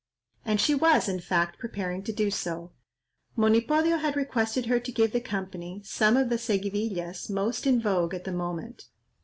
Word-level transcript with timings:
And 0.43 0.59
she 0.59 0.73
was, 0.73 1.07
in 1.07 1.19
fact, 1.19 1.59
preparing 1.59 2.01
to 2.05 2.11
do 2.11 2.31
so. 2.31 2.71
Monipodio 3.35 3.97
had 3.99 4.15
requested 4.15 4.65
her 4.65 4.79
to 4.79 4.91
give 4.91 5.11
the 5.11 5.21
company 5.21 5.83
some 5.85 6.17
of 6.17 6.29
the 6.29 6.39
Seguidillas 6.39 7.29
most 7.29 7.67
in 7.67 7.79
vogue 7.79 8.15
at 8.15 8.23
the 8.23 8.31
moment. 8.31 8.87